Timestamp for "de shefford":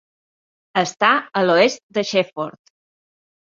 1.99-2.75